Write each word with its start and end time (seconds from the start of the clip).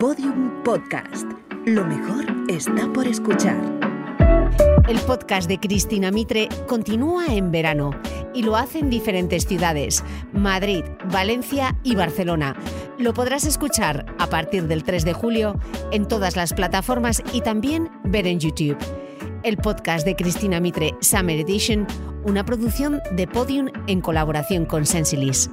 Podium 0.00 0.62
Podcast. 0.64 1.26
Lo 1.66 1.84
mejor 1.84 2.24
está 2.48 2.90
por 2.90 3.06
escuchar. 3.06 3.60
El 4.88 4.98
podcast 5.00 5.46
de 5.46 5.60
Cristina 5.60 6.10
Mitre 6.10 6.48
continúa 6.66 7.26
en 7.26 7.52
verano 7.52 7.90
y 8.32 8.42
lo 8.42 8.56
hace 8.56 8.78
en 8.78 8.88
diferentes 8.88 9.44
ciudades, 9.44 10.02
Madrid, 10.32 10.84
Valencia 11.12 11.76
y 11.84 11.96
Barcelona. 11.96 12.56
Lo 12.98 13.12
podrás 13.12 13.44
escuchar 13.44 14.06
a 14.18 14.26
partir 14.28 14.68
del 14.68 14.84
3 14.84 15.04
de 15.04 15.12
julio 15.12 15.60
en 15.92 16.08
todas 16.08 16.34
las 16.34 16.54
plataformas 16.54 17.22
y 17.34 17.42
también 17.42 17.90
ver 18.04 18.26
en 18.26 18.40
YouTube. 18.40 18.78
El 19.42 19.58
podcast 19.58 20.06
de 20.06 20.16
Cristina 20.16 20.60
Mitre 20.60 20.94
Summer 21.00 21.38
Edition, 21.38 21.86
una 22.24 22.42
producción 22.46 23.02
de 23.12 23.26
Podium 23.26 23.68
en 23.86 24.00
colaboración 24.00 24.64
con 24.64 24.86
Sensilis. 24.86 25.50